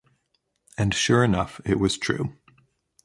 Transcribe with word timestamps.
And, 0.79 0.95
sure 0.95 1.23
enough, 1.23 1.61
it 1.63 1.79
was 1.79 1.95
true. 1.95 2.35